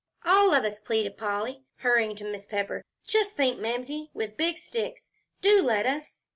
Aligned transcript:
"All 0.25 0.51
of 0.55 0.63
us," 0.63 0.79
pleaded 0.79 1.15
Polly, 1.15 1.61
hurrying 1.75 2.15
to 2.15 2.23
Mrs. 2.23 2.49
Pepper; 2.49 2.83
"just 3.05 3.35
think, 3.35 3.59
Mamsie, 3.59 4.09
with 4.15 4.35
big 4.35 4.57
sticks. 4.57 5.11
Do 5.43 5.61
let 5.61 5.85
us." 5.85 6.25